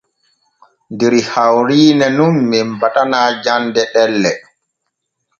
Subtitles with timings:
[1.01, 4.31] Der hawrine nun men batana jande ɗelle.